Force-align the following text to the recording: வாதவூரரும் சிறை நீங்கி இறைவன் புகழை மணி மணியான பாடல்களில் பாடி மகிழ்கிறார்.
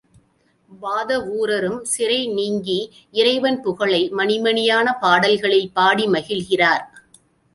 வாதவூரரும் 0.71 1.81
சிறை 1.83 2.27
நீங்கி 2.27 2.77
இறைவன் 3.11 3.59
புகழை 3.61 4.01
மணி 4.09 4.37
மணியான 4.39 4.93
பாடல்களில் 5.01 5.69
பாடி 5.73 6.07
மகிழ்கிறார். 6.07 6.83